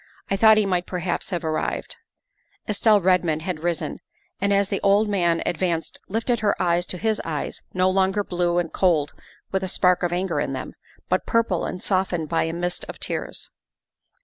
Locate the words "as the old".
4.51-5.07